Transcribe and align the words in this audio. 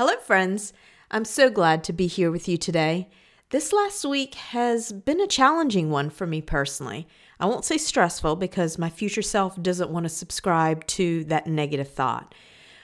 Hello, 0.00 0.16
friends. 0.16 0.72
I'm 1.10 1.26
so 1.26 1.50
glad 1.50 1.84
to 1.84 1.92
be 1.92 2.06
here 2.06 2.30
with 2.30 2.48
you 2.48 2.56
today. 2.56 3.10
This 3.50 3.70
last 3.70 4.02
week 4.06 4.34
has 4.34 4.92
been 4.92 5.20
a 5.20 5.26
challenging 5.26 5.90
one 5.90 6.08
for 6.08 6.26
me 6.26 6.40
personally. 6.40 7.06
I 7.38 7.44
won't 7.44 7.66
say 7.66 7.76
stressful 7.76 8.36
because 8.36 8.78
my 8.78 8.88
future 8.88 9.20
self 9.20 9.62
doesn't 9.62 9.90
want 9.90 10.04
to 10.04 10.08
subscribe 10.08 10.86
to 10.86 11.24
that 11.24 11.46
negative 11.46 11.92
thought. 11.92 12.34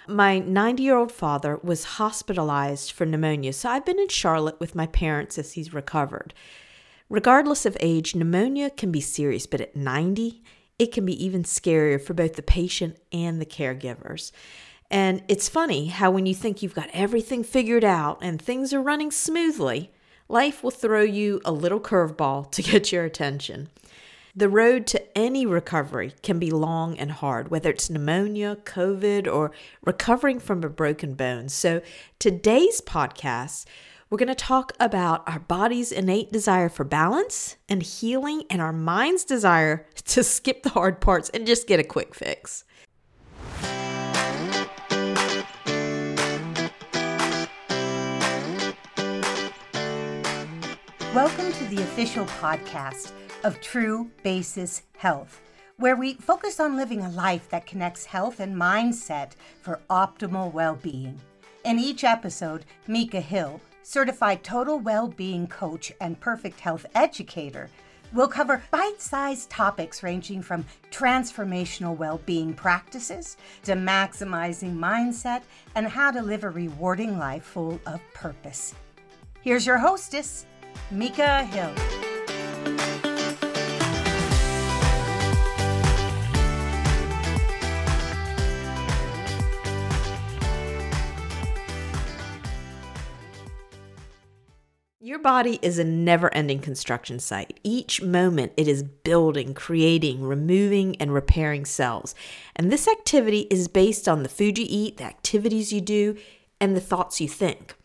My 0.07 0.41
90 0.41 0.83
year 0.83 0.99
old 0.99 1.11
father 1.11 1.59
was 1.63 1.85
hospitalized 1.97 2.93
for 2.93 3.07
pneumonia, 3.07 3.55
so 3.55 3.71
I've 3.71 3.87
been 3.87 3.99
in 3.99 4.09
Charlotte 4.09 4.61
with 4.61 4.75
my 4.75 4.87
parents 4.87 5.39
as 5.39 5.55
he's 5.55 5.73
recovered. 5.73 6.35
Regardless 7.09 7.65
of 7.65 7.79
age, 7.81 8.15
pneumonia 8.15 8.69
can 8.69 8.93
be 8.93 9.01
serious, 9.01 9.47
but 9.47 9.63
at 9.63 9.75
90, 9.75 10.43
it 10.79 10.93
can 10.93 11.07
be 11.07 11.25
even 11.25 11.45
scarier 11.45 11.99
for 11.99 12.13
both 12.13 12.35
the 12.35 12.43
patient 12.43 12.99
and 13.11 13.41
the 13.41 13.47
caregivers. 13.47 14.33
And 14.91 15.23
it's 15.29 15.49
funny 15.49 15.89
how 15.89 16.11
when 16.11 16.27
you 16.27 16.35
think 16.35 16.63
you've 16.63 16.75
got 16.75 16.91
everything 16.93 17.43
figured 17.43 17.85
out 17.85 18.19
and 18.23 18.41
things 18.41 18.73
are 18.73 18.81
running 18.81 19.11
smoothly, 19.11 19.91
life 20.29 20.63
will 20.63 20.71
throw 20.71 21.03
you 21.03 21.41
a 21.45 21.53
little 21.53 21.81
curveball 21.81 22.51
to 22.53 22.63
get 22.71 22.93
your 22.93 23.05
attention. 23.05 23.69
The 24.39 24.51
road 24.51 24.87
to 24.89 25.19
any 25.19 25.47
recovery 25.47 26.13
can 26.23 26.39
be 26.39 26.51
long 26.51 26.99
and 26.99 27.11
hard, 27.11 27.51
whether 27.51 27.71
it's 27.71 27.89
pneumonia, 27.89 28.59
COVID, 28.65 29.27
or 29.27 29.51
recovering 29.83 30.41
from 30.41 30.63
a 30.63 30.69
broken 30.69 31.15
bone. 31.15 31.49
So, 31.49 31.81
today's 32.19 32.83
podcast, 32.83 33.65
we're 34.11 34.19
going 34.19 34.29
to 34.29 34.35
talk 34.35 34.75
about 34.79 35.27
our 35.27 35.39
body's 35.39 35.91
innate 35.91 36.33
desire 36.33 36.69
for 36.69 36.85
balance 36.85 37.57
and 37.67 37.83
healing 37.83 38.45
and 38.51 38.61
our 38.61 38.75
mind's 38.75 39.25
desire 39.25 39.87
to 40.05 40.23
skip 40.23 40.63
the 40.63 40.69
hard 40.69 41.01
parts 41.01 41.31
and 41.31 41.47
just 41.47 41.67
get 41.67 41.81
a 41.81 41.85
quick 41.85 42.15
fix. 42.15 42.66
Welcome 51.17 51.51
to 51.51 51.65
the 51.69 51.83
official 51.83 52.27
podcast 52.27 53.11
of 53.43 53.59
True 53.63 54.11
Basis 54.23 54.83
Health, 54.99 55.41
where 55.79 55.97
we 55.97 56.13
focus 56.13 56.61
on 56.61 56.77
living 56.77 57.01
a 57.01 57.09
life 57.09 57.49
that 57.49 57.65
connects 57.65 58.05
health 58.05 58.39
and 58.39 58.55
mindset 58.55 59.31
for 59.63 59.81
optimal 59.89 60.53
well 60.53 60.75
being. 60.75 61.19
In 61.65 61.79
each 61.79 62.05
episode, 62.05 62.67
Micah 62.87 63.23
Hill, 63.23 63.63
certified 63.83 64.45
total 64.45 64.79
well 64.79 65.09
being 65.09 65.47
coach 65.47 65.91
and 66.03 66.21
perfect 66.21 66.61
health 66.61 66.85
educator, 66.95 67.71
will 68.13 68.29
cover 68.29 68.63
bite 68.71 69.01
sized 69.01 69.49
topics 69.49 70.03
ranging 70.03 70.43
from 70.43 70.67
transformational 70.91 71.97
well 71.97 72.21
being 72.27 72.53
practices 72.53 73.39
to 73.63 73.73
maximizing 73.73 74.77
mindset 74.77 75.45
and 75.77 75.89
how 75.89 76.11
to 76.11 76.21
live 76.21 76.45
a 76.45 76.51
rewarding 76.51 77.19
life 77.19 77.45
full 77.45 77.81
of 77.87 78.03
purpose. 78.13 78.75
Here's 79.41 79.65
your 79.65 79.79
hostess, 79.79 80.45
Micah 80.91 81.45
Hill. 81.45 81.75
Your 95.07 95.21
body 95.21 95.61
is 95.63 95.79
a 95.79 95.85
never 95.85 96.35
ending 96.35 96.59
construction 96.59 97.21
site. 97.21 97.61
Each 97.63 98.03
moment 98.03 98.53
it 98.57 98.67
is 98.67 98.83
building, 98.83 99.55
creating, 99.55 100.23
removing, 100.25 100.97
and 100.97 101.15
repairing 101.15 101.65
cells. 101.65 102.15
And 102.57 102.73
this 102.73 102.89
activity 102.89 103.47
is 103.49 103.69
based 103.69 104.09
on 104.09 104.25
the 104.25 104.29
food 104.29 104.59
you 104.59 104.67
eat, 104.69 104.97
the 104.97 105.05
activities 105.05 105.73
you 105.73 105.81
do, 105.81 106.17
and 106.61 106.75
the 106.75 106.81
thoughts 106.81 107.21
you 107.21 107.29
think. 107.29 107.77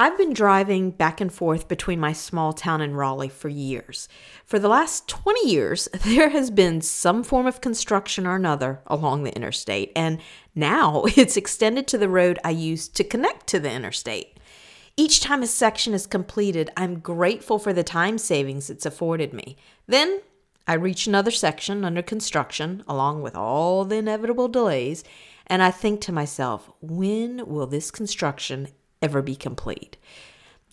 I've 0.00 0.16
been 0.16 0.32
driving 0.32 0.92
back 0.92 1.20
and 1.20 1.30
forth 1.30 1.68
between 1.68 2.00
my 2.00 2.14
small 2.14 2.54
town 2.54 2.80
and 2.80 2.96
Raleigh 2.96 3.28
for 3.28 3.50
years. 3.50 4.08
For 4.46 4.58
the 4.58 4.66
last 4.66 5.06
20 5.08 5.46
years, 5.46 5.90
there 6.06 6.30
has 6.30 6.50
been 6.50 6.80
some 6.80 7.22
form 7.22 7.46
of 7.46 7.60
construction 7.60 8.26
or 8.26 8.34
another 8.34 8.80
along 8.86 9.24
the 9.24 9.36
interstate, 9.36 9.92
and 9.94 10.18
now 10.54 11.02
it's 11.18 11.36
extended 11.36 11.86
to 11.88 11.98
the 11.98 12.08
road 12.08 12.38
I 12.42 12.48
use 12.48 12.88
to 12.88 13.04
connect 13.04 13.46
to 13.48 13.60
the 13.60 13.70
interstate. 13.70 14.40
Each 14.96 15.20
time 15.20 15.42
a 15.42 15.46
section 15.46 15.92
is 15.92 16.06
completed, 16.06 16.70
I'm 16.78 17.00
grateful 17.00 17.58
for 17.58 17.74
the 17.74 17.84
time 17.84 18.16
savings 18.16 18.70
it's 18.70 18.86
afforded 18.86 19.34
me. 19.34 19.58
Then 19.86 20.22
I 20.66 20.74
reach 20.76 21.06
another 21.06 21.30
section 21.30 21.84
under 21.84 22.00
construction, 22.00 22.84
along 22.88 23.20
with 23.20 23.36
all 23.36 23.84
the 23.84 23.96
inevitable 23.96 24.48
delays, 24.48 25.04
and 25.46 25.62
I 25.62 25.70
think 25.70 26.00
to 26.02 26.12
myself, 26.12 26.70
when 26.80 27.46
will 27.46 27.66
this 27.66 27.90
construction 27.90 28.68
ever 29.02 29.22
be 29.22 29.36
complete. 29.36 29.96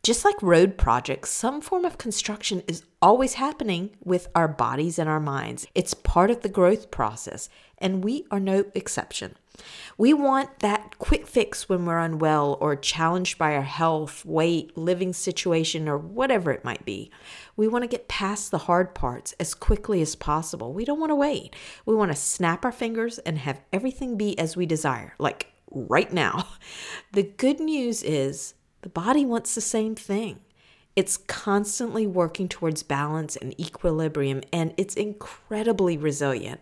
Just 0.04 0.24
like 0.24 0.42
road 0.42 0.78
projects, 0.78 1.32
some 1.32 1.60
form 1.60 1.84
of 1.84 1.98
construction 1.98 2.64
is 2.68 2.84
always 3.02 3.34
happening 3.34 3.90
with 4.04 4.30
our 4.36 4.48
bodies 4.48 5.00
and 5.00 5.10
our 5.10 5.20
minds. 5.20 5.68
It's 5.76 5.94
part 5.94 6.32
of 6.32 6.42
the 6.42 6.50
growth 6.50 6.92
process, 6.92 7.50
and 7.78 8.04
we 8.04 8.26
are 8.32 8.40
no 8.40 8.66
exception. 8.74 9.36
We 9.98 10.14
want 10.14 10.60
that 10.60 11.00
quick 11.00 11.26
fix 11.26 11.68
when 11.68 11.86
we're 11.86 11.98
unwell 11.98 12.58
or 12.62 12.76
challenged 12.76 13.38
by 13.38 13.56
our 13.56 13.64
health, 13.64 14.24
weight, 14.24 14.78
living 14.78 15.14
situation, 15.14 15.90
or 15.90 15.98
whatever 15.98 16.52
it 16.52 16.64
might 16.64 16.86
be. 16.86 17.12
We 17.56 17.68
want 17.68 17.84
to 17.84 17.90
get 17.90 18.08
past 18.08 18.52
the 18.52 18.60
hard 18.60 18.94
parts 18.94 19.34
as 19.40 19.56
quickly 19.56 20.02
as 20.02 20.16
possible. 20.16 20.74
We 20.74 20.86
don't 20.86 21.00
want 21.00 21.10
to 21.10 21.16
wait. 21.16 21.56
We 21.86 21.96
want 21.96 22.12
to 22.12 22.18
snap 22.18 22.64
our 22.64 22.72
fingers 22.72 23.18
and 23.20 23.40
have 23.40 23.62
everything 23.74 24.16
be 24.16 24.38
as 24.38 24.56
we 24.56 24.66
desire, 24.66 25.16
like 25.18 25.52
right 25.72 26.12
now. 26.12 26.48
The 27.14 27.24
good 27.24 27.60
news 27.60 28.04
is 28.04 28.54
the 28.82 28.90
body 28.90 29.26
wants 29.26 29.56
the 29.56 29.62
same 29.62 29.96
thing. 29.96 30.40
It's 30.96 31.18
constantly 31.18 32.06
working 32.06 32.50
towards 32.50 32.84
balance 32.84 33.36
and 33.38 33.60
equilibrium, 33.60 34.42
and 34.52 34.74
it's 34.78 34.94
incredibly 34.96 35.98
resilient. 35.98 36.60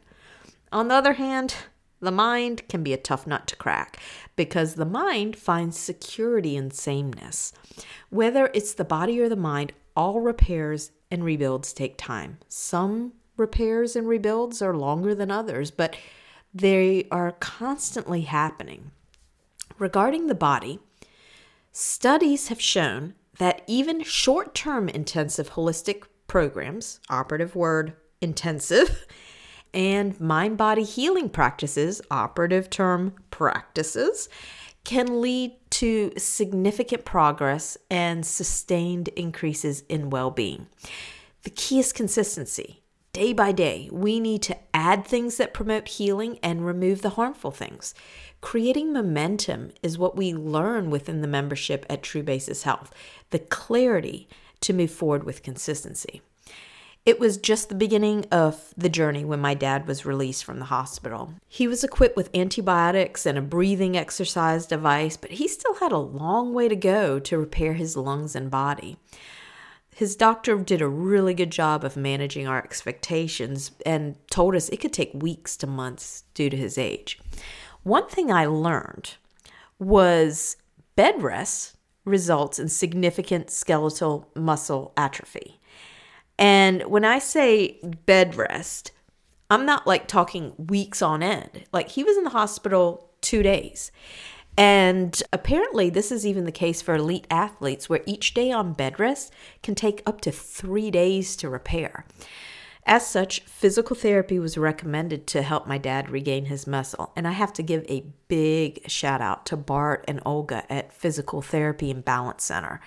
On 0.72 0.88
the 0.88 0.94
other 0.94 1.14
hand, 1.14 1.56
the 2.00 2.12
mind 2.12 2.68
can 2.68 2.84
be 2.84 2.94
a 2.94 2.98
tough 2.98 3.26
nut 3.26 3.48
to 3.48 3.56
crack 3.56 3.98
because 4.36 4.76
the 4.76 4.86
mind 4.86 5.36
finds 5.36 5.80
security 5.80 6.56
in 6.56 6.72
sameness. 6.72 7.54
Whether 8.10 8.52
it's 8.54 8.74
the 8.74 8.86
body 8.86 9.20
or 9.20 9.28
the 9.28 9.36
mind, 9.36 9.74
all 9.96 10.22
repairs 10.22 10.92
and 11.10 11.24
rebuilds 11.24 11.74
take 11.74 11.98
time. 11.98 12.38
Some 12.48 13.14
repairs 13.38 13.96
and 13.96 14.08
rebuilds 14.08 14.62
are 14.62 14.76
longer 14.76 15.16
than 15.16 15.32
others, 15.32 15.72
but 15.72 15.96
they 16.56 17.06
are 17.12 17.34
constantly 17.34 18.22
happening. 18.22 18.92
Regarding 19.78 20.28
the 20.28 20.36
body, 20.36 20.80
studies 21.74 22.48
have 22.48 22.62
shown 22.62 23.14
that 23.40 23.62
even 23.68 24.02
short 24.02 24.56
term 24.56 24.88
intensive 24.88 25.52
holistic 25.52 26.04
programs, 26.28 27.02
operative 27.10 27.58
word 27.58 27.94
intensive, 28.22 29.06
and 29.74 30.18
mind 30.22 30.58
body 30.58 30.84
healing 30.84 31.28
practices, 31.30 32.02
operative 32.10 32.70
term 32.70 33.14
practices, 33.32 34.30
can 34.86 35.20
lead 35.20 35.52
to 35.72 36.14
significant 36.18 37.04
progress 37.04 37.78
and 37.92 38.26
sustained 38.26 39.10
increases 39.10 39.82
in 39.90 40.10
well 40.10 40.32
being. 40.32 40.68
The 41.44 41.50
key 41.50 41.80
is 41.80 41.92
consistency. 41.92 42.85
Day 43.16 43.32
by 43.32 43.54
day, 43.54 43.88
we 43.94 44.20
need 44.20 44.42
to 44.42 44.58
add 44.74 45.06
things 45.06 45.38
that 45.38 45.54
promote 45.54 45.88
healing 45.88 46.38
and 46.44 46.66
remove 46.66 47.02
the 47.02 47.12
harmful 47.12 47.50
things. 47.50 47.94
Creating 48.42 48.92
momentum 48.92 49.72
is 49.82 49.98
what 49.98 50.18
we 50.18 50.34
learn 50.34 50.90
within 50.90 51.22
the 51.22 51.28
membership 51.30 51.86
at 51.90 52.04
True 52.04 52.24
Basis 52.24 52.64
Health 52.64 52.94
the 53.30 53.40
clarity 53.40 54.28
to 54.60 54.74
move 54.74 54.92
forward 54.92 55.24
with 55.24 55.44
consistency. 55.44 56.24
It 57.06 57.18
was 57.18 57.38
just 57.38 57.70
the 57.70 57.76
beginning 57.76 58.26
of 58.34 58.74
the 58.76 58.90
journey 58.90 59.24
when 59.24 59.40
my 59.40 59.54
dad 59.54 59.88
was 59.88 60.06
released 60.06 60.44
from 60.44 60.60
the 60.60 60.66
hospital. 60.66 61.36
He 61.48 61.70
was 61.70 61.86
equipped 61.86 62.18
with 62.18 62.36
antibiotics 62.36 63.26
and 63.26 63.38
a 63.38 63.42
breathing 63.42 63.96
exercise 63.96 64.68
device, 64.68 65.16
but 65.16 65.32
he 65.32 65.48
still 65.48 65.76
had 65.76 65.94
a 65.94 65.98
long 65.98 66.54
way 66.54 66.68
to 66.68 66.76
go 66.76 67.20
to 67.20 67.38
repair 67.38 67.76
his 67.76 67.96
lungs 67.96 68.36
and 68.36 68.52
body 68.52 68.98
his 69.96 70.18
doctor 70.18 70.58
did 70.58 70.82
a 70.82 70.90
really 70.90 71.34
good 71.34 71.52
job 71.52 71.86
of 71.86 71.96
managing 71.96 72.46
our 72.46 72.58
expectations 72.58 73.72
and 73.86 74.18
told 74.30 74.54
us 74.54 74.68
it 74.68 74.82
could 74.82 74.92
take 74.92 75.14
weeks 75.14 75.56
to 75.56 75.66
months 75.66 76.26
due 76.34 76.50
to 76.50 76.58
his 76.58 76.78
age. 76.78 77.18
One 77.84 78.06
thing 78.10 78.30
I 78.30 78.46
learned 78.46 79.16
was 79.80 80.58
bed 80.98 81.24
rest 81.24 81.78
results 82.04 82.60
in 82.60 82.68
significant 82.68 83.50
skeletal 83.50 84.30
muscle 84.36 84.92
atrophy. 84.98 85.62
And 86.38 86.84
when 86.84 87.06
I 87.06 87.20
say 87.20 87.80
bed 88.06 88.36
rest, 88.36 88.92
I'm 89.50 89.66
not 89.66 89.88
like 89.88 90.10
talking 90.10 90.56
weeks 90.58 91.02
on 91.02 91.24
end. 91.24 91.64
Like 91.72 91.88
he 91.88 92.04
was 92.04 92.18
in 92.18 92.26
the 92.26 92.32
hospital 92.32 93.12
two 93.22 93.42
days. 93.42 93.94
And 94.58 95.22
apparently, 95.34 95.90
this 95.90 96.12
is 96.12 96.26
even 96.26 96.46
the 96.46 96.52
case 96.52 96.82
for 96.82 96.96
elite 96.96 97.28
athletes, 97.30 97.90
where 97.90 98.02
each 98.06 98.34
day 98.34 98.52
on 98.52 98.74
bed 98.74 99.00
rest 99.00 99.34
can 99.62 99.76
take 99.76 100.02
up 100.06 100.22
to 100.22 100.32
three 100.32 100.90
days 100.90 101.36
to 101.38 101.50
repair. 101.50 102.06
As 102.88 103.06
such, 103.06 103.42
physical 103.42 103.96
therapy 103.96 104.38
was 104.38 104.60
recommended 104.60 105.26
to 105.28 105.42
help 105.42 105.66
my 105.66 105.80
dad 105.80 106.10
regain 106.10 106.46
his 106.46 106.68
muscle. 106.68 107.12
And 107.16 107.28
I 107.28 107.32
have 107.32 107.52
to 107.54 107.64
give 107.64 107.84
a 107.90 108.06
big 108.28 108.88
shout 108.90 109.22
out 109.22 109.46
to 109.48 109.58
Bart 109.58 110.06
and 110.08 110.22
Olga 110.24 110.72
at 110.72 110.94
Physical 110.94 111.42
Therapy 111.42 111.90
and 111.90 112.06
Balance 112.06 112.44
Center. 112.44 112.80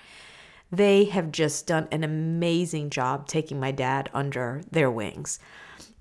They 0.71 1.05
have 1.05 1.31
just 1.31 1.67
done 1.67 1.87
an 1.91 2.03
amazing 2.03 2.91
job 2.91 3.27
taking 3.27 3.59
my 3.59 3.71
dad 3.71 4.09
under 4.13 4.61
their 4.71 4.89
wings. 4.89 5.39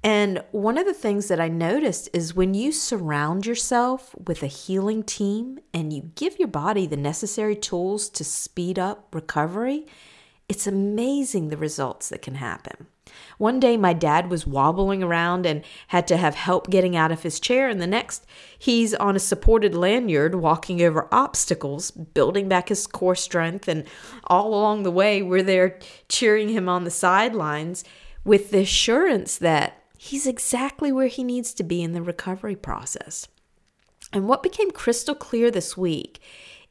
And 0.05 0.45
one 0.53 0.79
of 0.79 0.87
the 0.87 0.95
things 0.95 1.29
that 1.29 1.41
I 1.41 1.49
noticed 1.49 2.09
is 2.13 2.35
when 2.35 2.55
you 2.55 2.71
surround 2.71 3.47
yourself 3.47 4.15
with 4.27 4.43
a 4.43 4.47
healing 4.47 5.03
team 5.03 5.59
and 5.75 5.93
you 5.93 6.13
give 6.15 6.39
your 6.39 6.49
body 6.49 6.87
the 6.87 6.97
necessary 6.97 7.57
tools 7.57 8.09
to 8.11 8.23
speed 8.23 8.79
up 8.79 9.13
recovery, 9.13 9.87
it's 10.49 10.67
amazing 10.67 11.49
the 11.49 11.57
results 11.57 12.09
that 12.09 12.23
can 12.23 12.37
happen. 12.37 12.87
One 13.39 13.59
day, 13.59 13.77
my 13.77 13.93
dad 13.93 14.31
was 14.31 14.47
wobbling 14.47 15.03
around 15.03 15.47
and 15.47 15.65
had 15.89 16.07
to 16.09 16.17
have 16.17 16.35
help 16.35 16.71
getting 16.71 16.97
out 16.97 17.11
of 17.11 17.23
his 17.23 17.41
chair, 17.41 17.69
and 17.69 17.81
the 17.81 17.87
next, 17.87 18.27
he's 18.59 18.95
on 18.95 19.17
a 19.17 19.21
supported 19.21 19.75
lanyard 19.75 20.35
walking 20.35 20.83
over 20.83 21.09
obstacles, 21.11 21.91
building 21.91 22.49
back 22.49 22.69
his 22.69 22.87
core 22.87 23.15
strength. 23.15 23.67
And 23.67 23.85
all 24.25 24.49
along 24.55 24.83
the 24.83 24.91
way, 24.91 25.23
we're 25.23 25.43
there 25.43 25.79
cheering 26.09 26.51
him 26.51 26.69
on 26.69 26.85
the 26.85 26.91
sidelines 26.91 27.83
with 28.25 28.51
the 28.51 28.61
assurance 28.61 29.39
that 29.39 29.78
he's 29.99 30.27
exactly 30.27 30.93
where 30.93 31.09
he 31.09 31.25
needs 31.25 31.53
to 31.53 31.65
be 31.65 31.83
in 31.83 31.93
the 31.93 32.01
recovery 32.01 32.57
process. 32.57 33.27
And 34.13 34.29
what 34.29 34.45
became 34.45 34.71
crystal 34.71 35.15
clear 35.15 35.51
this 35.51 35.77
week 35.77 36.21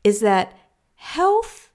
is 0.04 0.22
that 0.22 0.58
health 0.96 1.72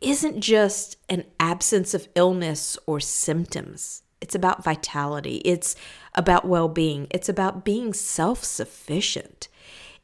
isn't 0.00 0.40
just 0.40 0.96
an 1.08 1.24
absence 1.40 1.92
of 1.92 2.08
illness 2.14 2.78
or 2.86 3.00
symptoms. 3.00 4.04
It's 4.20 4.34
about 4.34 4.64
vitality. 4.64 5.42
It's 5.44 5.74
about 6.14 6.46
well 6.46 6.68
being. 6.68 7.08
It's 7.10 7.28
about 7.28 7.64
being 7.64 7.92
self 7.92 8.44
sufficient. 8.44 9.48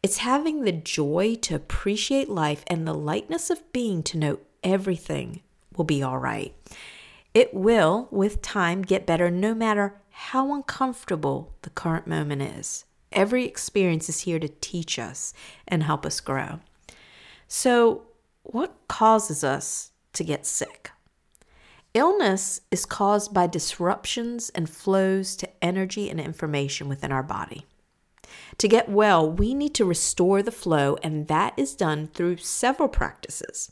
It's 0.03 0.19
having 0.19 0.63
the 0.63 0.73
joy 0.73 1.37
to 1.43 1.55
appreciate 1.55 2.29
life 2.29 2.65
and 2.67 2.87
the 2.87 2.95
lightness 2.95 3.51
of 3.51 3.73
being 3.73 4.03
to 4.05 4.19
know 4.19 4.41
everything 4.65 5.43
will 5.77 5.85
be 5.85 6.03
all 6.03 6.19
right. 6.19 6.55
It 7.35 7.55
will, 7.55 8.09
with 8.11 8.43
time, 8.43 8.83
get 8.83 9.07
better 9.07 9.31
no 9.31 9.55
matter 9.55 10.02
how 10.13 10.55
uncomfortable 10.55 11.55
the 11.63 11.71
current 11.71 12.07
moment 12.07 12.43
is. 12.43 12.85
Every 13.11 13.45
experience 13.45 14.09
is 14.09 14.21
here 14.21 14.39
to 14.39 14.49
teach 14.49 14.99
us 14.99 15.35
and 15.67 15.83
help 15.83 16.07
us 16.07 16.21
grow. 16.21 16.61
So, 17.49 18.05
what 18.43 18.75
causes 18.89 19.45
us 19.45 19.93
to 20.15 20.25
get 20.25 20.47
sick? 20.47 20.91
Illness 21.95 22.63
is 22.71 22.87
caused 22.87 23.35
by 23.35 23.47
disruptions 23.47 24.49
and 24.51 24.69
flows 24.69 25.37
to 25.37 25.49
energy 25.63 26.09
and 26.09 26.19
information 26.19 26.89
within 26.89 27.13
our 27.13 27.23
body. 27.23 27.67
To 28.59 28.69
get 28.69 28.89
well, 28.89 29.31
we 29.31 29.53
need 29.53 29.75
to 29.75 29.85
restore 29.85 30.43
the 30.43 30.51
flow, 30.51 30.97
and 31.03 31.29
that 31.29 31.53
is 31.57 31.75
done 31.75 32.09
through 32.15 32.39
several 32.39 32.89
practices. 32.89 33.71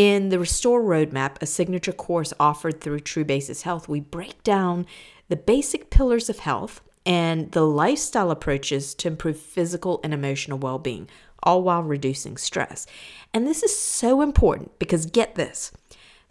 In 0.00 0.30
the 0.30 0.38
Restore 0.38 0.80
Roadmap, 0.80 1.36
a 1.42 1.46
signature 1.46 1.92
course 1.92 2.32
offered 2.40 2.80
through 2.80 3.00
True 3.00 3.22
Basis 3.22 3.60
Health, 3.60 3.86
we 3.86 4.00
break 4.00 4.42
down 4.42 4.86
the 5.28 5.36
basic 5.36 5.90
pillars 5.90 6.30
of 6.30 6.38
health 6.38 6.80
and 7.04 7.52
the 7.52 7.66
lifestyle 7.66 8.30
approaches 8.30 8.94
to 8.94 9.08
improve 9.08 9.38
physical 9.38 10.00
and 10.02 10.14
emotional 10.14 10.56
well 10.56 10.78
being, 10.78 11.06
all 11.42 11.62
while 11.62 11.82
reducing 11.82 12.38
stress. 12.38 12.86
And 13.34 13.46
this 13.46 13.62
is 13.62 13.78
so 13.78 14.22
important 14.22 14.78
because 14.78 15.04
get 15.04 15.34
this 15.34 15.70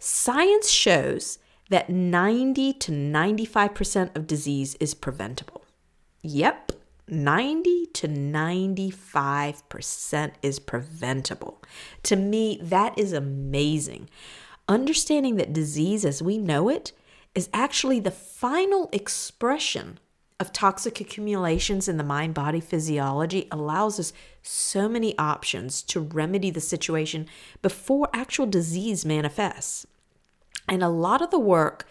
science 0.00 0.68
shows 0.68 1.38
that 1.68 1.88
90 1.88 2.72
to 2.72 2.90
95% 2.90 4.16
of 4.16 4.26
disease 4.26 4.74
is 4.80 4.94
preventable. 4.94 5.64
Yep, 6.22 6.72
90 7.10 7.86
to 7.86 8.08
95% 8.08 10.32
is 10.42 10.58
preventable. 10.58 11.62
To 12.04 12.16
me, 12.16 12.58
that 12.62 12.98
is 12.98 13.12
amazing. 13.12 14.08
Understanding 14.68 15.36
that 15.36 15.52
disease 15.52 16.04
as 16.04 16.22
we 16.22 16.38
know 16.38 16.68
it 16.68 16.92
is 17.34 17.50
actually 17.52 18.00
the 18.00 18.10
final 18.10 18.88
expression 18.92 19.98
of 20.40 20.52
toxic 20.52 21.00
accumulations 21.00 21.86
in 21.86 21.98
the 21.98 22.04
mind 22.04 22.32
body 22.32 22.60
physiology 22.60 23.46
allows 23.50 24.00
us 24.00 24.12
so 24.42 24.88
many 24.88 25.16
options 25.18 25.82
to 25.82 26.00
remedy 26.00 26.50
the 26.50 26.60
situation 26.60 27.26
before 27.60 28.08
actual 28.14 28.46
disease 28.46 29.04
manifests. 29.04 29.86
And 30.66 30.82
a 30.82 30.88
lot 30.88 31.20
of 31.20 31.30
the 31.30 31.38
work 31.38 31.86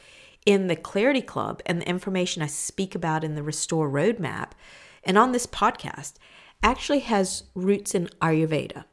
in 0.46 0.68
the 0.68 0.76
Clarity 0.76 1.22
Club 1.22 1.62
and 1.66 1.82
the 1.82 1.88
information 1.88 2.42
I 2.42 2.48
speak 2.48 2.96
about 2.96 3.24
in 3.24 3.36
the 3.36 3.44
Restore 3.44 3.90
Roadmap 3.90 4.52
and 5.04 5.18
on 5.18 5.32
this 5.32 5.48
podcast 5.48 6.14
actually 6.62 7.00
has 7.00 7.44
roots 7.56 7.96
in 7.96 8.08
Ayurveda. 8.22 8.86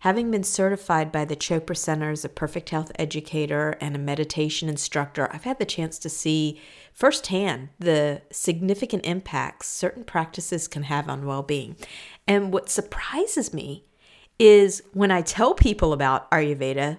Having 0.00 0.30
been 0.30 0.42
certified 0.42 1.12
by 1.12 1.24
the 1.24 1.36
Chopra 1.36 1.76
Center 1.76 2.10
as 2.10 2.24
a 2.24 2.28
perfect 2.28 2.70
health 2.70 2.90
educator 2.98 3.76
and 3.80 3.94
a 3.94 4.00
meditation 4.00 4.68
instructor, 4.68 5.30
I've 5.32 5.44
had 5.44 5.58
the 5.58 5.64
chance 5.64 5.98
to 6.00 6.08
see 6.08 6.60
firsthand 6.92 7.68
the 7.78 8.22
significant 8.30 9.06
impacts 9.06 9.68
certain 9.68 10.04
practices 10.04 10.68
can 10.68 10.84
have 10.84 11.08
on 11.08 11.24
well 11.24 11.42
being. 11.42 11.76
And 12.26 12.52
what 12.52 12.68
surprises 12.68 13.54
me 13.54 13.84
is 14.38 14.82
when 14.92 15.10
I 15.10 15.22
tell 15.22 15.54
people 15.54 15.92
about 15.92 16.30
Ayurveda, 16.30 16.98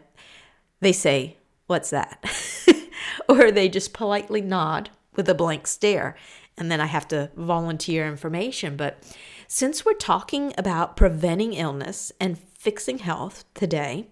they 0.79 0.93
say, 0.93 1.37
What's 1.67 1.91
that? 1.91 2.23
or 3.29 3.51
they 3.51 3.69
just 3.69 3.93
politely 3.93 4.41
nod 4.41 4.89
with 5.15 5.29
a 5.29 5.35
blank 5.35 5.67
stare. 5.67 6.15
And 6.57 6.71
then 6.71 6.79
I 6.79 6.85
have 6.85 7.07
to 7.09 7.31
volunteer 7.35 8.07
information. 8.07 8.77
But 8.77 9.03
since 9.47 9.85
we're 9.85 9.93
talking 9.93 10.53
about 10.57 10.95
preventing 10.95 11.53
illness 11.53 12.11
and 12.19 12.37
fixing 12.37 12.99
health 12.99 13.45
today, 13.53 14.07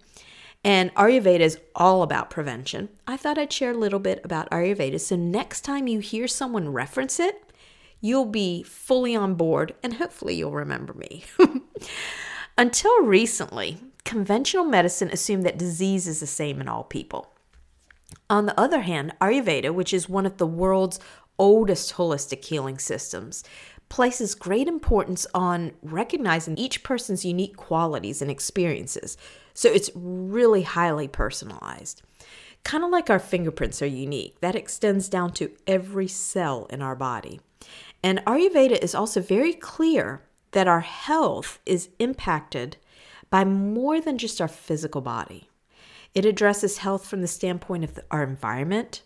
and 0.64 0.94
Ayurveda 0.94 1.40
is 1.40 1.58
all 1.74 2.02
about 2.02 2.30
prevention, 2.30 2.88
I 3.06 3.16
thought 3.16 3.38
I'd 3.38 3.52
share 3.52 3.72
a 3.72 3.78
little 3.78 3.98
bit 3.98 4.20
about 4.24 4.50
Ayurveda. 4.50 5.00
So 5.00 5.16
next 5.16 5.62
time 5.62 5.88
you 5.88 5.98
hear 5.98 6.28
someone 6.28 6.68
reference 6.68 7.18
it, 7.18 7.52
you'll 8.00 8.26
be 8.26 8.62
fully 8.62 9.16
on 9.16 9.34
board 9.34 9.74
and 9.82 9.94
hopefully 9.94 10.34
you'll 10.34 10.52
remember 10.52 10.94
me. 10.94 11.24
Until 12.58 13.02
recently, 13.02 13.78
conventional 14.04 14.64
medicine 14.64 15.10
assumed 15.10 15.44
that 15.44 15.58
disease 15.58 16.06
is 16.06 16.20
the 16.20 16.26
same 16.26 16.60
in 16.60 16.68
all 16.68 16.84
people. 16.84 17.32
On 18.28 18.46
the 18.46 18.58
other 18.60 18.82
hand, 18.82 19.14
Ayurveda, 19.20 19.72
which 19.74 19.92
is 19.92 20.08
one 20.08 20.26
of 20.26 20.36
the 20.36 20.46
world's 20.46 21.00
oldest 21.38 21.94
holistic 21.94 22.44
healing 22.44 22.78
systems, 22.78 23.44
places 23.88 24.34
great 24.34 24.68
importance 24.68 25.26
on 25.34 25.72
recognizing 25.82 26.56
each 26.56 26.82
person's 26.82 27.24
unique 27.24 27.56
qualities 27.56 28.22
and 28.22 28.30
experiences. 28.30 29.16
So 29.54 29.68
it's 29.68 29.90
really 29.94 30.62
highly 30.62 31.08
personalized. 31.08 32.02
Kind 32.64 32.84
of 32.84 32.90
like 32.90 33.10
our 33.10 33.18
fingerprints 33.18 33.82
are 33.82 33.86
unique, 33.86 34.40
that 34.40 34.54
extends 34.54 35.08
down 35.08 35.32
to 35.32 35.50
every 35.66 36.08
cell 36.08 36.66
in 36.70 36.80
our 36.80 36.96
body. 36.96 37.40
And 38.02 38.20
Ayurveda 38.24 38.78
is 38.82 38.94
also 38.94 39.20
very 39.20 39.52
clear 39.52 40.22
that 40.52 40.68
our 40.68 40.80
health 40.80 41.58
is 41.66 41.88
impacted 41.98 42.76
by 43.30 43.44
more 43.44 44.00
than 44.00 44.18
just 44.18 44.40
our 44.40 44.48
physical 44.48 45.00
body. 45.00 45.48
It 46.14 46.24
addresses 46.24 46.78
health 46.78 47.06
from 47.06 47.20
the 47.20 47.28
standpoint 47.28 47.84
of 47.84 47.98
our 48.10 48.22
environment, 48.22 49.02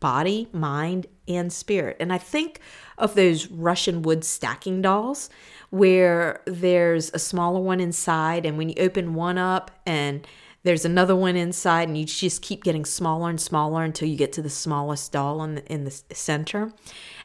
body, 0.00 0.48
mind, 0.52 1.06
and 1.26 1.52
spirit. 1.52 1.96
And 1.98 2.12
I 2.12 2.18
think 2.18 2.60
of 2.98 3.14
those 3.14 3.48
Russian 3.48 4.02
wood 4.02 4.24
stacking 4.24 4.82
dolls 4.82 5.30
where 5.70 6.42
there's 6.46 7.10
a 7.12 7.18
smaller 7.18 7.60
one 7.60 7.80
inside, 7.80 8.46
and 8.46 8.56
when 8.56 8.68
you 8.68 8.76
open 8.78 9.14
one 9.14 9.38
up 9.38 9.70
and 9.84 10.26
there's 10.64 10.84
another 10.86 11.14
one 11.14 11.36
inside, 11.36 11.88
and 11.88 11.96
you 11.96 12.06
just 12.06 12.42
keep 12.42 12.64
getting 12.64 12.86
smaller 12.86 13.30
and 13.30 13.40
smaller 13.40 13.84
until 13.84 14.08
you 14.08 14.16
get 14.16 14.32
to 14.32 14.42
the 14.42 14.50
smallest 14.50 15.12
doll 15.12 15.42
in 15.44 15.56
the, 15.56 15.72
in 15.72 15.84
the 15.84 15.90
center. 16.12 16.72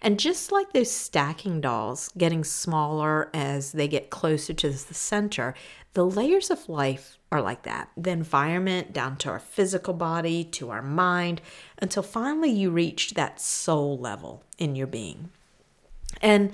And 0.01 0.19
just 0.19 0.51
like 0.51 0.73
those 0.73 0.91
stacking 0.91 1.61
dolls 1.61 2.09
getting 2.17 2.43
smaller 2.43 3.29
as 3.33 3.71
they 3.71 3.87
get 3.87 4.09
closer 4.09 4.53
to 4.53 4.69
the 4.69 4.93
center, 4.93 5.55
the 5.93 6.05
layers 6.05 6.51
of 6.51 6.69
life 6.69 7.17
are 7.31 7.41
like 7.41 7.63
that. 7.63 7.89
The 7.95 8.11
environment 8.11 8.91
down 8.91 9.15
to 9.17 9.29
our 9.29 9.39
physical 9.39 9.93
body, 9.93 10.43
to 10.43 10.69
our 10.69 10.81
mind, 10.81 11.41
until 11.81 12.03
finally 12.03 12.51
you 12.51 12.71
reach 12.71 13.13
that 13.13 13.39
soul 13.39 13.97
level 13.97 14.43
in 14.57 14.75
your 14.75 14.87
being. 14.87 15.29
And 16.21 16.51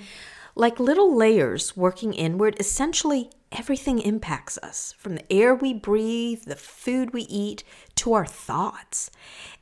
like 0.54 0.80
little 0.80 1.14
layers 1.14 1.76
working 1.76 2.14
inward, 2.14 2.56
essentially 2.60 3.30
everything 3.52 3.98
impacts 4.00 4.58
us 4.58 4.94
from 4.98 5.14
the 5.14 5.32
air 5.32 5.54
we 5.54 5.72
breathe, 5.72 6.44
the 6.44 6.56
food 6.56 7.12
we 7.12 7.22
eat, 7.22 7.64
to 7.96 8.12
our 8.12 8.26
thoughts. 8.26 9.10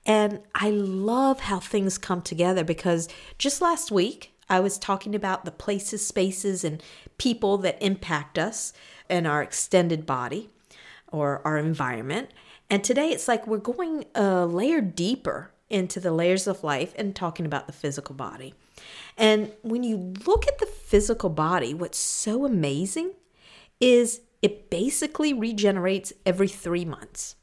And 0.07 0.41
I 0.55 0.71
love 0.71 1.41
how 1.41 1.61
things 1.61 1.99
come 1.99 2.23
together 2.23 2.64
because 2.64 3.09
just 3.38 3.61
last 3.61 3.91
week, 3.91 4.33
I 4.49 4.61
was 4.61 4.79
talking 4.79 5.14
about 5.14 5.45
the 5.45 5.50
places, 5.50 6.07
spaces, 6.07 6.64
and 6.64 6.83
people 7.19 7.59
that 7.59 7.83
impact 7.83 8.38
us 8.38 8.73
and 9.09 9.26
our 9.26 9.43
extended 9.43 10.05
body 10.05 10.50
or 11.09 11.41
our 11.47 11.57
environment. 11.57 12.31
And 12.69 12.83
today 12.83 13.09
it's 13.11 13.29
like 13.29 13.47
we're 13.47 13.59
going 13.59 14.05
a 14.14 14.47
layer 14.47 14.81
deeper 14.81 15.53
into 15.71 16.00
the 16.00 16.12
layers 16.12 16.47
of 16.47 16.62
life 16.62 16.93
and 16.97 17.17
talking 17.17 17.47
about 17.47 17.67
the 17.67 17.73
physical 17.73 18.14
body. 18.14 18.55
And 19.17 19.53
when 19.62 19.83
you 19.83 20.14
look 20.26 20.47
at 20.47 20.59
the 20.59 20.67
physical 20.67 21.31
body, 21.31 21.73
what's 21.73 21.99
so 21.99 22.45
amazing 22.45 23.12
is 23.85 24.23
it 24.41 24.71
basically 24.71 25.35
regenerates 25.35 26.11
every 26.25 26.49
three 26.49 26.87
months. 26.87 27.37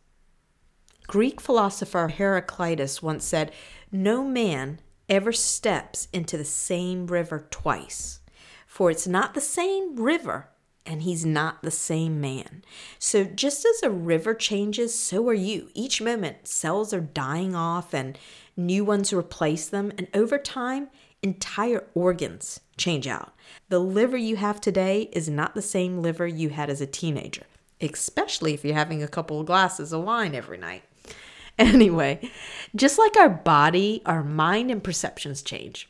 Greek 1.05 1.39
philosopher 1.39 2.07
Heraclitus 2.07 2.99
once 2.99 3.23
said, 3.23 3.51
No 3.91 4.23
man 4.23 4.79
ever 5.07 5.31
steps 5.31 6.07
into 6.11 6.37
the 6.37 6.45
same 6.45 7.05
river 7.05 7.45
twice, 7.51 8.21
for 8.65 8.89
it's 8.89 9.05
not 9.05 9.35
the 9.35 9.41
same 9.41 9.95
river 9.97 10.49
and 10.83 11.03
he's 11.03 11.23
not 11.23 11.61
the 11.61 11.69
same 11.69 12.19
man. 12.19 12.63
So, 12.97 13.23
just 13.23 13.63
as 13.63 13.83
a 13.83 13.91
river 13.91 14.33
changes, 14.33 14.97
so 14.97 15.27
are 15.29 15.33
you. 15.35 15.69
Each 15.75 16.01
moment, 16.01 16.47
cells 16.47 16.91
are 16.91 17.01
dying 17.01 17.53
off 17.53 17.93
and 17.93 18.17
new 18.57 18.83
ones 18.83 19.13
replace 19.13 19.69
them, 19.69 19.91
and 19.95 20.07
over 20.15 20.39
time, 20.39 20.89
entire 21.21 21.85
organs 21.93 22.59
change 22.77 23.07
out. 23.07 23.33
The 23.69 23.79
liver 23.79 24.17
you 24.17 24.37
have 24.37 24.59
today 24.59 25.09
is 25.11 25.29
not 25.29 25.55
the 25.55 25.61
same 25.61 26.01
liver 26.01 26.27
you 26.27 26.49
had 26.49 26.69
as 26.69 26.81
a 26.81 26.87
teenager, 26.87 27.43
especially 27.79 28.53
if 28.53 28.65
you're 28.65 28.73
having 28.73 29.03
a 29.03 29.07
couple 29.07 29.39
of 29.39 29.45
glasses 29.45 29.93
of 29.93 30.03
wine 30.03 30.35
every 30.35 30.57
night. 30.57 30.83
Anyway, 31.59 32.31
just 32.75 32.97
like 32.97 33.15
our 33.17 33.29
body, 33.29 34.01
our 34.05 34.23
mind 34.23 34.71
and 34.71 34.83
perceptions 34.83 35.43
change. 35.43 35.87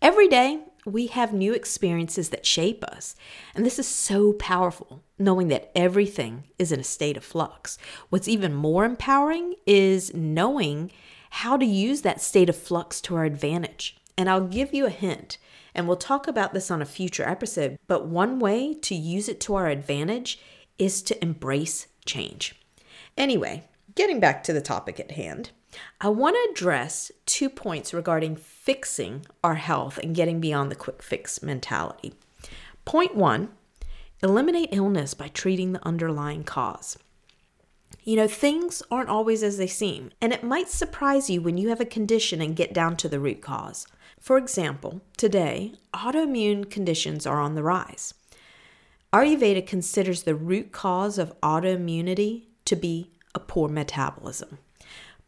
Every 0.00 0.28
day, 0.28 0.60
we 0.86 1.08
have 1.08 1.32
new 1.32 1.52
experiences 1.52 2.30
that 2.30 2.46
shape 2.46 2.82
us. 2.84 3.14
And 3.54 3.66
this 3.66 3.78
is 3.78 3.86
so 3.86 4.32
powerful, 4.32 5.02
knowing 5.18 5.48
that 5.48 5.70
everything 5.74 6.44
is 6.58 6.72
in 6.72 6.80
a 6.80 6.84
state 6.84 7.16
of 7.16 7.24
flux. 7.24 7.76
What's 8.08 8.28
even 8.28 8.54
more 8.54 8.84
empowering 8.84 9.54
is 9.66 10.14
knowing 10.14 10.90
how 11.30 11.56
to 11.56 11.64
use 11.64 12.02
that 12.02 12.20
state 12.20 12.48
of 12.48 12.56
flux 12.56 13.00
to 13.02 13.16
our 13.16 13.24
advantage. 13.24 13.96
And 14.16 14.28
I'll 14.28 14.46
give 14.46 14.74
you 14.74 14.86
a 14.86 14.90
hint, 14.90 15.38
and 15.74 15.86
we'll 15.86 15.96
talk 15.96 16.28
about 16.28 16.52
this 16.52 16.70
on 16.70 16.82
a 16.82 16.86
future 16.86 17.28
episode. 17.28 17.78
But 17.86 18.06
one 18.06 18.38
way 18.38 18.74
to 18.74 18.94
use 18.94 19.28
it 19.28 19.40
to 19.40 19.54
our 19.54 19.68
advantage 19.68 20.38
is 20.78 21.02
to 21.02 21.22
embrace 21.22 21.86
change. 22.04 22.54
Anyway, 23.16 23.64
Getting 23.94 24.20
back 24.20 24.42
to 24.44 24.54
the 24.54 24.62
topic 24.62 24.98
at 24.98 25.10
hand, 25.10 25.50
I 26.00 26.08
want 26.08 26.36
to 26.36 26.50
address 26.50 27.12
two 27.26 27.50
points 27.50 27.92
regarding 27.92 28.36
fixing 28.36 29.26
our 29.44 29.56
health 29.56 29.98
and 29.98 30.14
getting 30.14 30.40
beyond 30.40 30.70
the 30.70 30.76
quick 30.76 31.02
fix 31.02 31.42
mentality. 31.42 32.14
Point 32.84 33.14
one 33.14 33.50
eliminate 34.22 34.70
illness 34.72 35.14
by 35.14 35.28
treating 35.28 35.72
the 35.72 35.86
underlying 35.86 36.44
cause. 36.44 36.96
You 38.04 38.16
know, 38.16 38.28
things 38.28 38.82
aren't 38.90 39.08
always 39.10 39.42
as 39.42 39.58
they 39.58 39.66
seem, 39.66 40.10
and 40.20 40.32
it 40.32 40.44
might 40.44 40.68
surprise 40.68 41.28
you 41.28 41.42
when 41.42 41.58
you 41.58 41.68
have 41.68 41.80
a 41.80 41.84
condition 41.84 42.40
and 42.40 42.56
get 42.56 42.72
down 42.72 42.96
to 42.98 43.08
the 43.08 43.20
root 43.20 43.42
cause. 43.42 43.86
For 44.22 44.38
example, 44.38 45.02
today, 45.16 45.74
autoimmune 45.92 46.70
conditions 46.70 47.26
are 47.26 47.40
on 47.40 47.56
the 47.56 47.62
rise. 47.64 48.14
Ayurveda 49.12 49.66
considers 49.66 50.22
the 50.22 50.36
root 50.36 50.70
cause 50.70 51.18
of 51.18 51.38
autoimmunity 51.40 52.44
to 52.66 52.76
be 52.76 53.10
a 53.34 53.40
poor 53.40 53.68
metabolism. 53.68 54.58